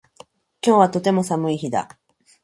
[0.63, 1.99] 今日はとても寒い日だ